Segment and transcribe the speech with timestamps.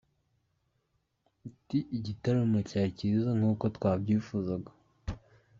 [1.47, 4.71] Ati: “igitaramo cyari kiza nk’uko twabyifuzaga.